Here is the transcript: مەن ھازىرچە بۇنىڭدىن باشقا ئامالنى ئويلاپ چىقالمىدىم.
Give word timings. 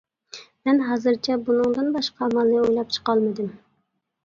مەن 0.69 0.79
ھازىرچە 0.87 1.35
بۇنىڭدىن 1.51 1.93
باشقا 1.99 2.27
ئامالنى 2.29 2.59
ئويلاپ 2.65 2.99
چىقالمىدىم. 2.99 3.55